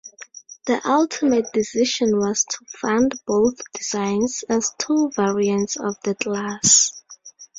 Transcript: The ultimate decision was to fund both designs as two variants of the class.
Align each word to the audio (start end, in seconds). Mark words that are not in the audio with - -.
The 0.65 0.81
ultimate 0.89 1.45
decision 1.53 2.17
was 2.17 2.43
to 2.45 2.65
fund 2.79 3.13
both 3.27 3.59
designs 3.71 4.43
as 4.49 4.71
two 4.79 5.11
variants 5.15 5.75
of 5.79 5.95
the 6.03 6.15
class. 6.15 7.03